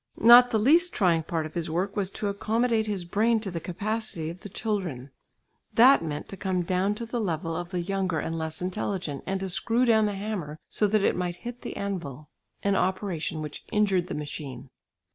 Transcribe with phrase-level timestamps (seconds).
[0.17, 3.59] Not the least trying part of his work was to accommodate his brain to the
[3.59, 5.11] capacity of the children.
[5.75, 9.39] That meant to come down to the level of the younger and less intelligent, and
[9.41, 12.29] to screw down the hammer so that it might hit the anvil,
[12.63, 14.71] an operation which injured the machine.